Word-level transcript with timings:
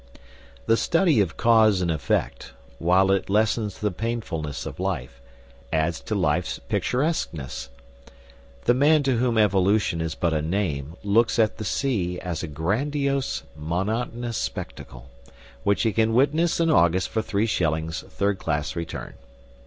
The 0.65 0.77
study 0.77 1.21
of 1.21 1.37
cause 1.37 1.79
and 1.79 1.91
effect, 1.91 2.53
while 2.79 3.11
it 3.11 3.29
lessens 3.29 3.77
the 3.77 3.91
painfulness 3.91 4.65
of 4.65 4.79
life, 4.79 5.21
adds 5.71 5.99
to 6.01 6.15
life's 6.15 6.57
picturesqueness. 6.57 7.69
The 8.63 8.73
man 8.73 9.03
to 9.03 9.17
whom 9.17 9.37
evolution 9.37 10.01
is 10.01 10.15
but 10.15 10.33
a 10.33 10.41
name 10.41 10.95
looks 11.03 11.37
at 11.37 11.57
the 11.57 11.63
sea 11.63 12.19
as 12.19 12.41
a 12.41 12.47
grandiose, 12.47 13.43
monotonous 13.55 14.37
spectacle, 14.39 15.11
which 15.63 15.83
he 15.83 15.93
can 15.93 16.15
witness 16.15 16.59
in 16.59 16.71
August 16.71 17.09
for 17.09 17.21
three 17.21 17.45
shillings 17.45 18.01
third 18.09 18.39
class 18.39 18.75
return. 18.75 19.13